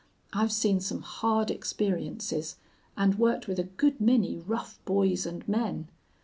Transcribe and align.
I've 0.33 0.51
seen 0.51 0.79
some 0.79 1.03
hard 1.03 1.51
experiences 1.51 2.55
and 2.97 3.19
worked 3.19 3.47
with 3.47 3.59
a 3.59 3.65
good 3.65 4.01
many 4.01 4.35
rough 4.35 4.79
boys 4.83 5.27
and 5.27 5.47
men. 5.47 5.89